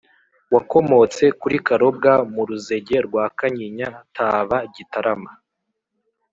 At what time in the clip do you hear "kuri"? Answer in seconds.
1.41-1.57